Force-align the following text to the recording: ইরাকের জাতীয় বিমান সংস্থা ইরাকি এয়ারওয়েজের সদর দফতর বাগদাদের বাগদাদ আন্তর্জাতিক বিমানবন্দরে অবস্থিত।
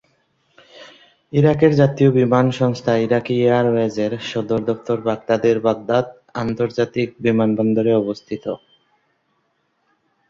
ইরাকের 1.33 1.71
জাতীয় 1.75 2.09
বিমান 2.11 2.45
সংস্থা 2.59 2.93
ইরাকি 2.97 3.35
এয়ারওয়েজের 3.41 4.13
সদর 4.29 4.61
দফতর 4.67 4.97
বাগদাদের 5.07 5.57
বাগদাদ 5.65 6.05
আন্তর্জাতিক 6.35 7.09
বিমানবন্দরে 7.25 7.93
অবস্থিত। 7.95 8.45